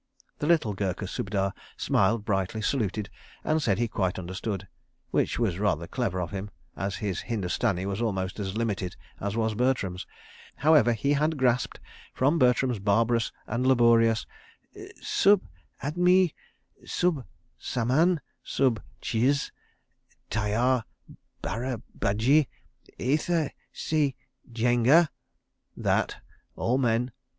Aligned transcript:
The 0.39 0.47
little 0.47 0.73
Gurkha 0.73 1.05
Subedar 1.05 1.53
smiled 1.77 2.25
brightly, 2.25 2.59
saluted, 2.59 3.07
and 3.43 3.61
said 3.61 3.77
he 3.77 3.87
quite 3.87 4.17
understood—which 4.17 5.37
was 5.37 5.59
rather 5.59 5.85
clever 5.85 6.19
of 6.19 6.31
him, 6.31 6.49
as 6.75 6.95
his 6.95 7.21
Hindustani 7.21 7.85
was 7.85 8.01
almost 8.01 8.39
as 8.39 8.57
limited 8.57 8.95
as 9.19 9.35
was 9.37 9.53
Bertram's. 9.53 10.07
However, 10.55 10.93
he 10.93 11.13
had 11.13 11.37
grasped, 11.37 11.79
from 12.15 12.39
Bertram's 12.39 12.79
barbarous 12.79 13.31
and 13.45 13.67
laborious 13.67 14.25
"Sub 15.03 15.43
admi... 15.83 16.33
sub 16.83 17.23
saman... 17.59 18.21
sub 18.43 18.81
chiz... 19.01 19.51
tyar... 20.31 20.83
bara 21.43 21.79
badji... 21.95 22.47
ither 22.97 23.51
se 23.71 24.15
jainga..." 24.51 25.09
that 25.87 26.15
"all 26.55 26.79
men... 26.79 27.11